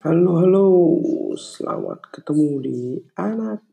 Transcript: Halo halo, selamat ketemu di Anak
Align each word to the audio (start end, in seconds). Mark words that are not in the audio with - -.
Halo 0.00 0.40
halo, 0.40 0.68
selamat 1.36 2.08
ketemu 2.08 2.48
di 2.64 2.78
Anak 3.20 3.69